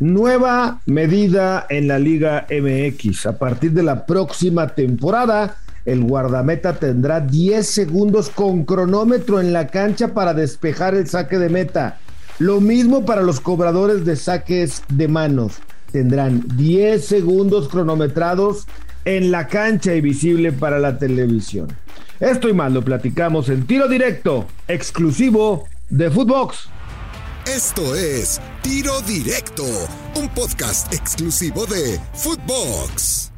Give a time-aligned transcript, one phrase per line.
[0.00, 3.26] Nueva medida en la Liga MX.
[3.26, 9.68] A partir de la próxima temporada, el guardameta tendrá 10 segundos con cronómetro en la
[9.68, 11.98] cancha para despejar el saque de meta.
[12.40, 15.58] Lo mismo para los cobradores de saques de manos.
[15.92, 18.66] Tendrán 10 segundos cronometrados
[19.04, 21.68] en la cancha y visible para la televisión.
[22.18, 26.68] Esto y más lo platicamos en tiro directo, exclusivo de Footbox.
[27.46, 29.64] Esto es Tiro Directo,
[30.16, 33.32] un podcast exclusivo de Footbox.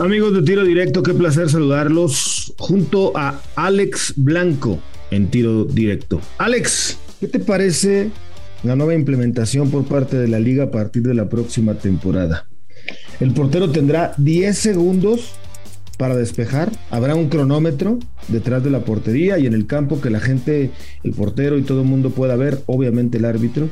[0.00, 4.80] Amigos de Tiro Directo, qué placer saludarlos junto a Alex Blanco
[5.12, 6.20] en Tiro Directo.
[6.38, 8.10] Alex, ¿qué te parece
[8.64, 12.48] la nueva implementación por parte de la liga a partir de la próxima temporada?
[13.20, 15.34] El portero tendrá 10 segundos
[15.96, 16.70] para despejar.
[16.90, 20.70] Habrá un cronómetro detrás de la portería y en el campo que la gente,
[21.02, 23.68] el portero y todo el mundo pueda ver, obviamente el árbitro.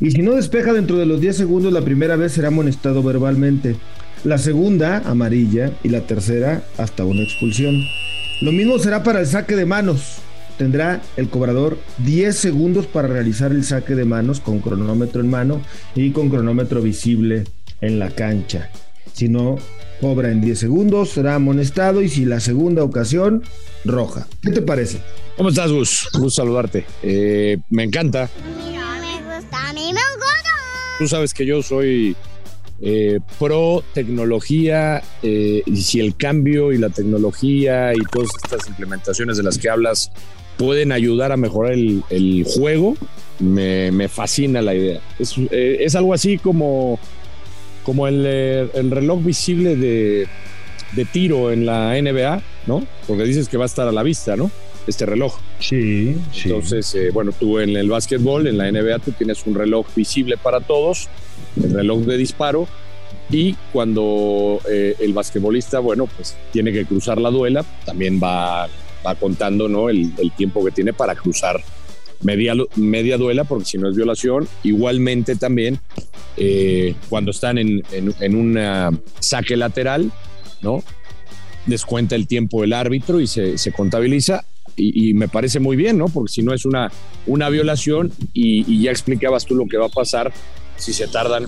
[0.00, 3.76] Y si no despeja dentro de los 10 segundos, la primera vez será amonestado verbalmente.
[4.24, 7.82] La segunda, amarilla, y la tercera, hasta una expulsión.
[8.40, 10.18] Lo mismo será para el saque de manos.
[10.58, 15.60] Tendrá el cobrador 10 segundos para realizar el saque de manos con cronómetro en mano
[15.94, 17.44] y con cronómetro visible
[17.80, 18.70] en la cancha.
[19.12, 19.56] Si no
[20.00, 23.42] cobra en 10 segundos, será amonestado y si la segunda ocasión,
[23.84, 24.26] roja.
[24.42, 25.00] ¿Qué te parece?
[25.36, 26.08] ¿Cómo estás, Gus?
[26.12, 26.84] Gusto saludarte.
[27.02, 28.28] Eh, me encanta.
[28.56, 30.50] me gusta, a mí me gusta.
[30.98, 32.16] Tú sabes que yo soy
[32.80, 39.36] eh, pro tecnología eh, y si el cambio y la tecnología y todas estas implementaciones
[39.36, 40.10] de las que hablas
[40.56, 42.96] pueden ayudar a mejorar el, el juego,
[43.38, 45.00] me, me, fascina la idea.
[45.18, 46.98] Es, eh, es algo así como
[47.82, 50.26] como el, eh, el reloj visible de,
[50.92, 52.86] de, tiro en la NBA, ¿no?
[53.06, 54.50] Porque dices que va a estar a la vista, ¿no?
[54.86, 55.38] Este reloj.
[55.60, 56.48] Sí, sí.
[56.48, 60.36] Entonces, eh, bueno, tú en el básquetbol, en la NBA, tú tienes un reloj visible
[60.36, 61.08] para todos,
[61.62, 62.66] el reloj de disparo,
[63.30, 68.68] y cuando eh, el basquetbolista, bueno, pues tiene que cruzar la duela, también va,
[69.06, 69.88] va contando, ¿no?
[69.88, 71.62] El, el tiempo que tiene para cruzar
[72.22, 74.48] media, media duela, porque si no es violación.
[74.62, 75.80] Igualmente también
[76.36, 80.10] eh, cuando están en, en, un saque lateral,
[80.62, 80.82] ¿no?
[81.66, 84.44] Descuenta el tiempo del árbitro y se, se contabiliza.
[84.74, 86.06] Y, me parece muy bien, ¿no?
[86.06, 86.90] Porque si no es una,
[87.26, 90.32] una violación y, ya explicabas tú lo que va a pasar
[90.76, 91.46] si se tardan,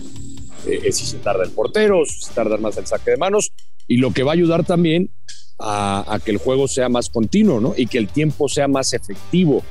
[0.67, 3.53] eh, si se tarda el portero, si se tarda más el saque de manos.
[3.89, 5.11] Y lo que va a ayudar también
[5.59, 7.75] a que el juego sea más continuo, ¿no?
[7.77, 9.63] Y que el tiempo sea más efectivo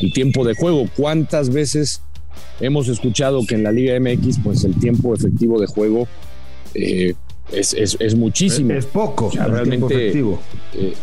[0.00, 0.88] el tiempo de juego.
[0.96, 2.02] ¿Cuántas veces
[2.60, 6.08] hemos escuchado que en la Liga MX, pues el tiempo efectivo de juego
[6.74, 7.14] eh,
[7.52, 8.72] es, es, es, muchísimo?
[8.72, 9.26] Es, poco.
[9.26, 10.10] O sea, realmente.
[10.10, 10.94] Eh,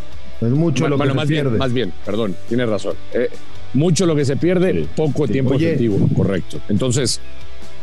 [0.42, 1.50] es mucho bueno, lo que bueno, se más pierde.
[1.50, 2.96] Bien, más bien, perdón, tienes razón.
[3.14, 3.30] Eh,
[3.74, 5.34] mucho lo que se pierde, sí, poco sí.
[5.34, 6.60] tiempo Oye, efectivo, correcto.
[6.70, 7.20] Entonces,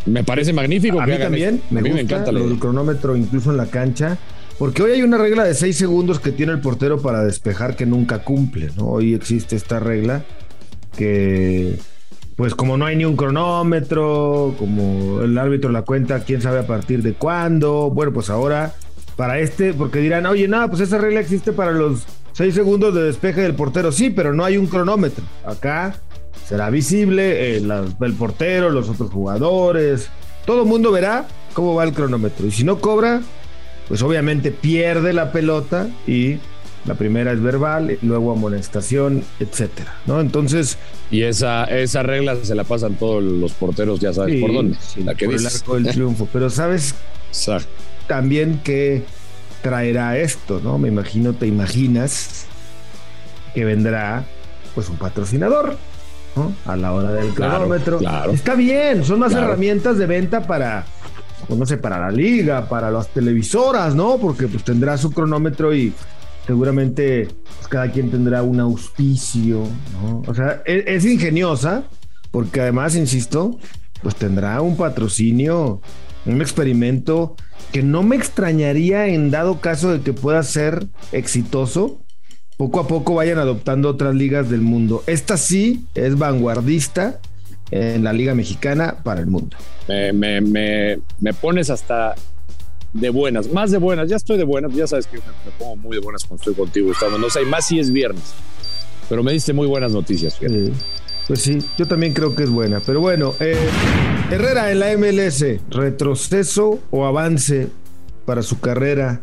[0.07, 1.01] me parece magnífico.
[1.01, 3.59] A que mí también, me, a mí gusta me encanta lo del cronómetro incluso en
[3.59, 4.19] la cancha.
[4.59, 7.85] Porque hoy hay una regla de seis segundos que tiene el portero para despejar que
[7.85, 8.87] nunca cumple, ¿no?
[8.87, 10.25] Hoy existe esta regla
[10.97, 11.79] que
[12.37, 16.67] pues como no hay ni un cronómetro, como el árbitro la cuenta, quién sabe a
[16.67, 18.75] partir de cuándo, bueno, pues ahora
[19.17, 23.05] para este, porque dirán, oye, no, pues esa regla existe para los seis segundos de
[23.05, 25.25] despeje del portero, sí, pero no hay un cronómetro.
[25.47, 25.97] Acá
[26.47, 30.11] será visible el, el portero, los otros jugadores,
[30.45, 32.47] todo el mundo verá cómo va el cronómetro.
[32.47, 33.23] Y si no cobra,
[33.89, 36.37] pues obviamente pierde la pelota y
[36.87, 40.21] la primera es verbal, luego amonestación, etcétera, ¿no?
[40.21, 40.79] Entonces.
[41.11, 44.77] Y esa, esa regla se la pasan todos los porteros, ya sabes sí, por dónde.
[44.81, 45.55] Sí, la que por dices.
[45.55, 46.29] el arco del triunfo.
[46.33, 46.95] Pero sabes
[47.31, 47.69] Exacto.
[48.07, 49.05] también que
[49.63, 50.79] traerá esto, ¿no?
[50.79, 52.47] Me imagino, te imaginas
[53.55, 54.25] que vendrá
[54.75, 55.77] pues un patrocinador,
[56.37, 56.53] ¿no?
[56.67, 57.99] A la hora del cronómetro.
[57.99, 58.31] Claro.
[58.33, 59.47] Está bien, son más Claro.
[59.49, 60.85] herramientas de venta para,
[61.49, 64.19] pues, no sé, para la liga, para las televisoras, ¿no?
[64.19, 65.93] Porque pues tendrá su cronómetro y
[66.47, 70.23] seguramente pues, cada quien tendrá un auspicio, ¿no?
[70.27, 71.85] O sea, es, es, ingeniosa,
[72.31, 73.59] porque además, insisto,
[74.03, 75.81] pues tendrá un patrocinio,
[76.25, 77.37] un experimento
[77.73, 82.01] que no me extrañaría en dado caso de que pueda ser exitoso.
[82.57, 85.03] Poco a poco vayan adoptando otras ligas del mundo.
[85.07, 87.21] Esta sí es vanguardista
[87.71, 89.57] en la Liga Mexicana para el mundo.
[89.89, 92.15] Me, me, me pones hasta
[93.01, 95.77] de buenas, más de buenas, ya estoy de buenas, ya sabes que me, me pongo
[95.77, 98.35] muy de buenas cuando estoy contigo, Gustavo, no sé, más si es viernes,
[99.09, 100.35] pero me diste muy buenas noticias.
[100.35, 100.73] Sí,
[101.27, 103.57] pues sí, yo también creo que es buena, pero bueno, eh,
[104.31, 107.69] Herrera en la MLS, retroceso o avance
[108.25, 109.21] para su carrera,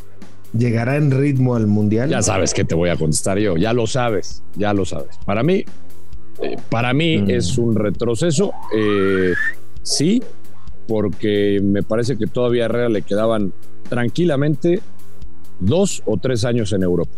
[0.57, 2.09] llegará en ritmo al Mundial.
[2.09, 5.17] Ya sabes que te voy a contestar yo, ya lo sabes, ya lo sabes.
[5.25, 5.65] Para mí,
[6.41, 7.29] eh, para mí mm.
[7.29, 9.33] es un retroceso, eh,
[9.81, 10.21] sí,
[10.87, 13.53] porque me parece que todavía a Herrera le quedaban
[13.89, 14.81] tranquilamente
[15.59, 17.11] dos o tres años en Europa.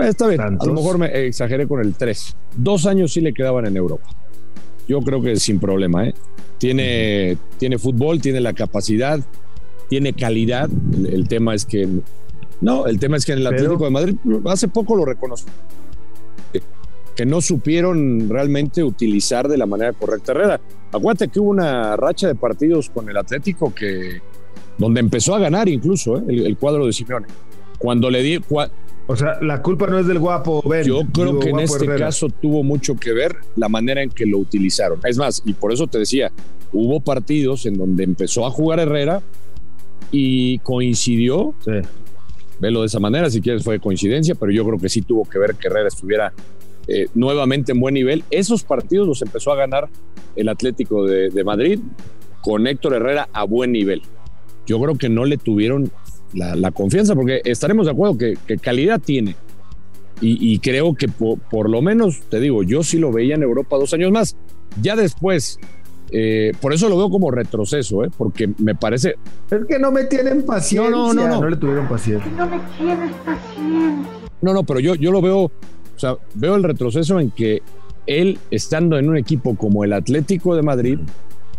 [0.00, 2.36] Está bien, a lo mejor me exageré con el tres.
[2.56, 4.08] Dos años sí le quedaban en Europa.
[4.88, 6.14] Yo creo que sin problema, ¿eh?
[6.58, 9.20] Tiene, tiene fútbol, tiene la capacidad,
[9.88, 10.68] tiene calidad.
[11.06, 11.88] El, tema es que.
[12.60, 14.16] No, el tema es que en el Atlético de Madrid
[14.46, 15.50] hace poco lo reconoció
[17.14, 20.60] que no supieron realmente utilizar de la manera correcta Herrera.
[20.92, 24.20] Acuérdate que hubo una racha de partidos con el Atlético que
[24.78, 26.24] donde empezó a ganar incluso ¿eh?
[26.28, 27.26] el, cuadro de Simeone.
[27.78, 28.40] Cuando le di...
[29.06, 30.84] O sea, la culpa no es del guapo Ben.
[30.84, 34.38] Yo creo que en este caso tuvo mucho que ver la manera en que lo
[34.38, 34.98] utilizaron.
[35.04, 36.32] Es más, y por eso te decía,
[36.72, 39.22] hubo partidos en donde empezó a jugar Herrera
[40.10, 41.54] y coincidió.
[41.64, 41.72] Sí.
[42.60, 45.38] Velo de esa manera, si quieres fue coincidencia, pero yo creo que sí tuvo que
[45.38, 46.32] ver que Herrera estuviera
[46.86, 48.24] eh, nuevamente en buen nivel.
[48.30, 49.88] Esos partidos los empezó a ganar
[50.36, 51.80] el Atlético de, Madrid
[52.42, 54.02] con Héctor Herrera a buen nivel.
[54.66, 55.90] Yo creo que no le tuvieron
[56.34, 59.36] la, confianza porque estaremos de acuerdo que, calidad tiene.
[60.20, 63.92] Y, creo que por, lo menos, te digo, yo sí lo veía en Europa dos
[63.92, 64.36] años más.
[64.80, 65.58] Ya después,
[66.10, 68.10] eh, por eso lo veo como retroceso, ¿eh?
[68.16, 69.16] porque me parece...
[69.50, 70.90] Es que no me tienen paciencia.
[70.90, 71.28] No, no, no.
[71.28, 72.30] No, no le tuvieron paciencia.
[72.36, 74.10] No me tienes paciencia.
[74.40, 75.52] No, no, pero yo, yo lo veo
[75.94, 77.62] o sea, veo el retroceso en que
[78.06, 80.98] él, estando en un equipo como el Atlético de Madrid,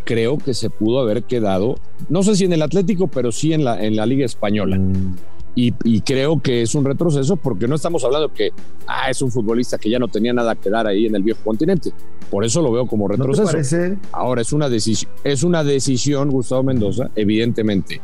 [0.03, 1.75] creo que se pudo haber quedado,
[2.09, 4.77] no sé si en el Atlético, pero sí en la, en la Liga Española.
[4.77, 5.15] Mm.
[5.57, 8.49] Y, creo que es un retroceso porque no estamos hablando que
[8.87, 11.39] ah, es un futbolista que ya no tenía nada que dar ahí en el viejo
[11.45, 11.93] continente.
[12.29, 13.95] Por eso lo veo como retroceso.
[14.11, 18.01] Ahora es una, decisión, es una decisión, Gustavo Mendoza, evidentemente,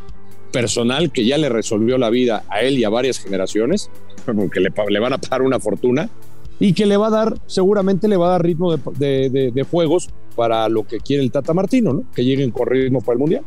[0.51, 3.89] personal que ya le resolvió la vida a él y a varias generaciones,
[4.25, 6.09] porque le, van a pagar una fortuna
[6.59, 10.69] y que le va a dar, seguramente le va a dar ritmo de, juegos para
[10.69, 12.03] lo que quiere el Tata Martino, ¿no?
[12.13, 13.43] Que lleguen con ritmo para el Mundial.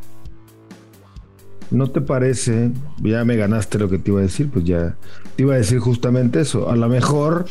[1.70, 2.70] ¿No te parece?
[3.02, 4.96] Ya me ganaste lo que te iba a decir, pues ya
[5.36, 6.68] te iba a decir justamente eso.
[6.68, 7.46] A lo mejor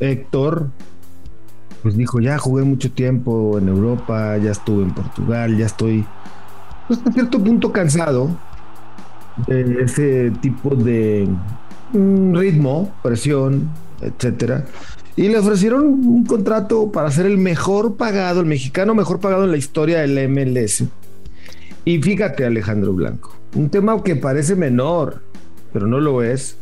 [0.00, 0.70] Héctor,
[1.82, 6.04] pues dijo, ya jugué mucho tiempo en Europa, ya estuve en Portugal, ya estoy,
[6.86, 8.36] pues a cierto punto cansado
[9.46, 11.28] de ese tipo de
[11.92, 13.70] mm, ritmo, presión,
[14.00, 14.64] etcétera.
[15.16, 19.50] Y le ofrecieron un contrato para ser el mejor pagado, el mexicano mejor pagado en
[19.50, 20.84] la historia del MLS.
[21.84, 25.22] Y fíjate, Alejandro Blanco, un tema que parece menor,
[25.72, 26.56] pero no lo es,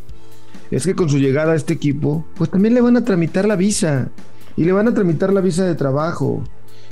[0.70, 3.56] es que con su llegada a este equipo, pues también le van a tramitar la
[3.56, 4.08] visa.
[4.56, 6.43] Y le van a tramitar la visa de trabajo.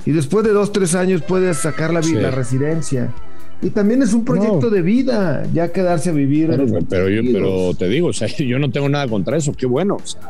[0.05, 3.13] Y después de dos, tres años puede sacar la, la residencia.
[3.65, 6.49] Y también es un proyecto de vida, ya quedarse a vivir.
[6.89, 9.97] Pero, yo, pero te digo, o sea, yo no tengo nada contra eso, qué bueno.
[9.97, 10.21] O sea,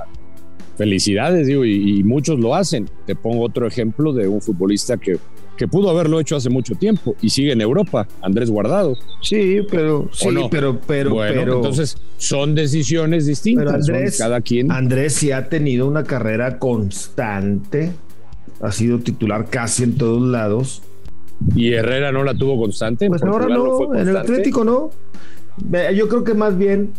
[0.78, 2.88] felicidades, digo, y, muchos lo hacen.
[3.06, 5.18] Te pongo otro ejemplo de un futbolista que,
[5.56, 8.96] que pudo haberlo hecho hace mucho tiempo y sigue en Europa, Andrés Guardado.
[9.20, 13.74] Sí, pero sí, pero, pero, pero, entonces son decisiones distintas.
[13.74, 14.70] Andrés, cada quien.
[14.70, 17.90] Andrés sí ha tenido una carrera constante,
[18.60, 20.82] ha sido titular casi en todos lados
[21.54, 23.08] y Herrera no la tuvo constante.
[23.08, 24.90] Pues ahora no, en el Atlético no.
[25.94, 26.92] Yo creo que más bien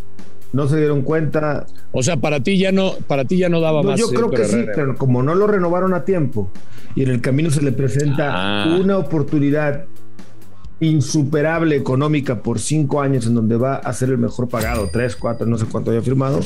[0.53, 1.65] no se dieron cuenta.
[1.91, 3.99] O sea, para ti ya no, para ti ya no daba más.
[3.99, 6.49] Yo creo que sí, pero como no lo renovaron a tiempo
[6.95, 8.77] y en el camino se le presenta ah.
[8.79, 9.85] una oportunidad
[10.79, 15.45] insuperable económica por cinco años en donde va a ser el mejor pagado, tres, cuatro,
[15.45, 16.39] no sé cuánto haya firmado.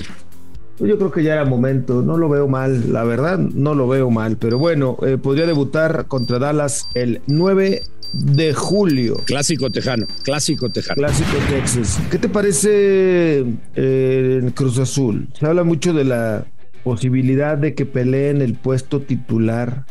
[0.79, 4.09] Yo creo que ya era momento, no lo veo mal, la verdad no lo veo
[4.09, 7.83] mal, pero bueno, eh, podría debutar contra Dallas el 9
[8.13, 9.21] de julio.
[9.25, 10.95] Clásico tejano, clásico tejano.
[10.95, 11.99] Clásico Texas.
[12.09, 13.45] ¿Qué te parece
[13.75, 15.27] eh, en Cruz Azul?
[15.37, 16.45] Se habla mucho de la
[16.83, 19.85] posibilidad de que peleen el puesto titular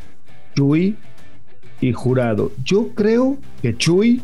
[0.57, 0.97] Chuy
[1.81, 2.51] y Jurado.
[2.65, 4.23] Yo creo que Chuy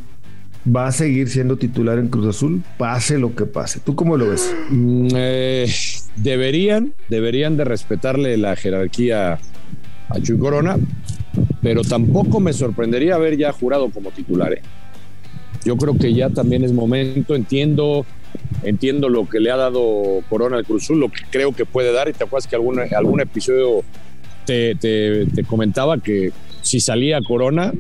[0.65, 3.81] va a seguir siendo titular en Cruz Azul, pase lo que pase.
[3.81, 4.55] ¿Tú cómo lo ves?
[4.71, 5.67] Mm, eh,
[6.17, 9.39] deberían, deberían de respetarle la jerarquía
[10.09, 10.77] a Chuy Corona,
[11.63, 14.53] pero tampoco me sorprendería haber ya jurado como titular.
[14.53, 14.63] ¿eh?
[15.65, 18.07] Yo creo que ya también es momento, entiendo,
[18.63, 21.93] entiendo lo que le ha dado Corona al Cruz Azul, lo que creo que puede
[21.93, 23.83] dar, y te acuerdas que algún, algún episodio
[24.45, 27.73] te, te, te comentaba que si salía Corona,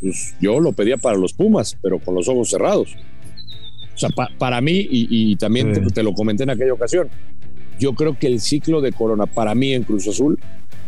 [0.00, 2.96] pues yo lo pedía para los Pumas, pero con los ojos cerrados.
[3.94, 4.08] O sea,
[4.38, 7.08] para mí, y, también te, lo comenté en aquella ocasión,
[7.82, 10.38] yo creo que el ciclo de Corona para mí en Cruz Azul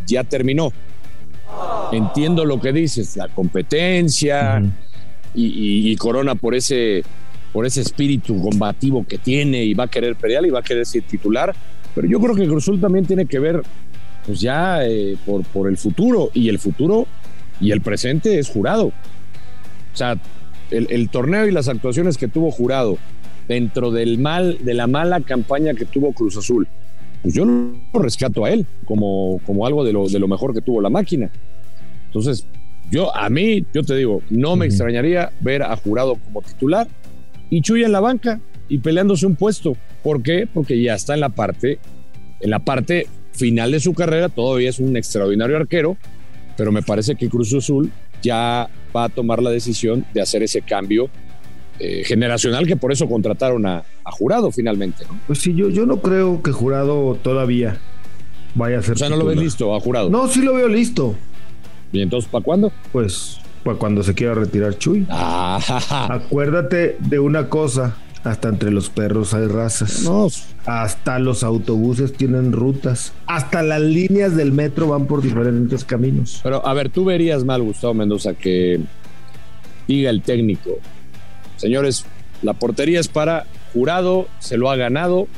[0.06, 0.72] ya terminó.
[1.90, 4.62] Entiendo lo que dices, la competencia
[5.34, 7.02] y, Corona por ese,
[7.52, 10.86] por ese espíritu combativo que tiene y va a querer pelear y va a querer
[10.86, 11.52] ser titular,
[11.96, 13.60] pero yo creo que Cruz Azul también tiene que ver
[14.24, 17.06] pues ya eh, por, por el futuro y el futuro
[17.60, 18.86] y el presente es jurado.
[18.86, 20.16] O sea,
[20.70, 22.98] el, el torneo y las actuaciones que tuvo jurado
[23.48, 26.66] dentro del mal, de la mala campaña que tuvo Cruz Azul,
[27.22, 30.60] pues yo lo rescato a él como, como algo de lo, de lo mejor que
[30.60, 31.30] tuvo la máquina.
[32.06, 32.46] Entonces,
[32.90, 36.86] yo, a mí, yo te digo, no me extrañaría ver a Jurado como titular
[37.50, 39.76] y Chuy en la banca y peleándose un puesto.
[40.02, 40.46] ¿Por qué?
[40.52, 41.78] Porque ya está en la parte,
[42.40, 45.96] en la parte final de su carrera, todavía es un extraordinario arquero,
[46.56, 47.90] pero me parece que Cruz Azul
[48.22, 51.10] ya va a tomar la decisión de hacer ese cambio
[51.78, 55.04] eh, generacional que por eso contrataron a, a Jurado finalmente.
[55.08, 55.18] ¿no?
[55.26, 57.78] Pues sí, yo, yo no creo que Jurado todavía
[58.54, 58.94] vaya a ser.
[58.94, 60.10] O sea, no lo ves listo a Jurado.
[60.10, 61.14] No, sí lo veo listo.
[61.92, 62.72] ¿Y entonces para cuándo?
[62.92, 65.06] Pues, pues cuando se quiera retirar Chuy.
[65.10, 65.58] Ah,
[66.10, 67.96] Acuérdate de una cosa.
[68.24, 70.02] Hasta entre los perros hay razas.
[70.02, 70.28] no,
[70.64, 73.12] Hasta los autobuses tienen rutas.
[73.26, 76.40] Hasta las líneas del metro van por diferentes caminos.
[76.42, 78.80] Pero a ver, tú verías mal, Gustavo Mendoza, que
[79.86, 80.78] diga el técnico,
[81.56, 82.04] señores,
[82.42, 85.28] la portería es para jurado, se lo ha ganado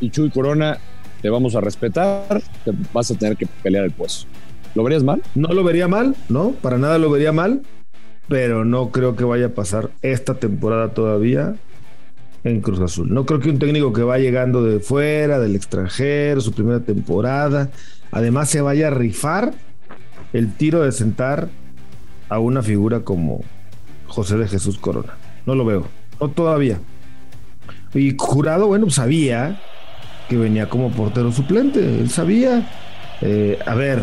[0.00, 0.78] y Chuy Corona
[1.22, 4.26] te vamos a respetar, te vas a tener que pelear el puesto.
[4.74, 5.22] ¿Lo verías mal?
[5.34, 6.50] No lo vería mal, ¿no?
[6.50, 7.62] Para nada lo vería mal.
[8.28, 11.56] Pero no creo que vaya a pasar esta temporada todavía
[12.42, 13.12] en Cruz Azul.
[13.12, 17.70] No creo que un técnico que va llegando de fuera, del extranjero, su primera temporada,
[18.10, 19.54] además se vaya a rifar
[20.32, 21.48] el tiro de sentar
[22.28, 23.42] a una figura como
[24.06, 25.14] José de Jesús Corona.
[25.46, 25.86] No lo veo,
[26.20, 26.78] no todavía.
[27.92, 29.60] Y jurado, bueno, sabía
[30.28, 32.68] que venía como portero suplente, él sabía.
[33.20, 34.00] Eh, a ver,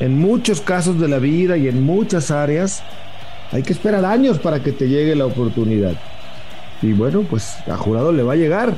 [0.00, 2.82] en muchos casos de la vida y en muchas áreas
[3.52, 5.94] hay que esperar años para que te llegue la oportunidad.
[6.82, 8.74] Y bueno, pues a jurado le va a llegar.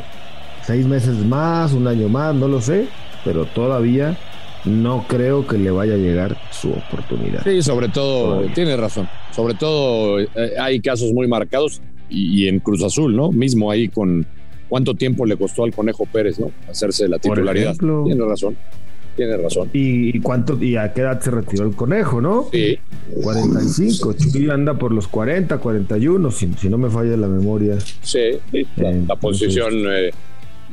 [0.63, 2.87] Seis meses más, un año más, no lo sé,
[3.25, 4.17] pero todavía
[4.65, 7.43] no creo que le vaya a llegar su oportunidad.
[7.45, 8.55] Sí, sobre todo, Todavía.
[8.55, 9.09] tiene razón.
[9.35, 13.33] Sobre todo eh, hay casos muy marcados y, y en Cruz Azul, ¿no?
[13.33, 14.27] Mismo ahí con
[14.69, 16.51] cuánto tiempo le costó al Conejo Pérez, ¿no?
[16.69, 17.73] Hacerse la titularidad.
[17.73, 18.05] ejemplo.
[18.07, 18.57] Tiene razón,
[19.17, 19.71] tiene razón.
[19.73, 22.49] ¿Y, cuánto y a qué edad se retiró el conejo, no?
[22.53, 22.79] Sí,
[23.23, 24.15] 45.
[24.15, 27.79] Chuy anda por los 40, 41, si, si no me falla la memoria.
[28.03, 28.67] sí, sí.
[28.77, 30.11] La, posición eh,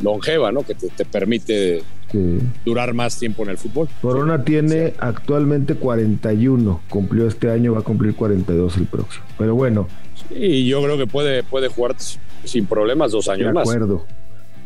[0.01, 0.63] longeva, ¿no?
[0.63, 2.39] Que te, te permite Sí.
[2.65, 3.87] durar más tiempo en el fútbol.
[4.01, 6.81] Corona tiene actualmente 41.
[6.89, 9.23] Cumplió este año, va a cumplir 42 el próximo.
[9.37, 9.87] Pero bueno,
[10.29, 11.95] Y yo creo que puede, puede jugar
[12.43, 13.67] sin problemas dos de años más.
[13.67, 14.05] acuerdo.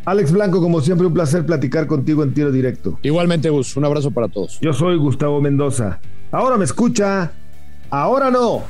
[0.05, 2.99] Alex Blanco, como siempre, un placer platicar contigo en tiro directo.
[3.01, 4.59] Igualmente, Gus, un abrazo para todos.
[4.61, 5.99] Yo soy Gustavo Mendoza.
[6.31, 7.31] Ahora me escucha,
[7.89, 8.63] ahora no.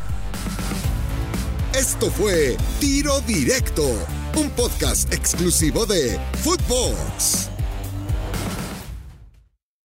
[1.77, 3.83] Esto fue Tiro Directo,
[4.37, 7.49] un podcast exclusivo de Footbox.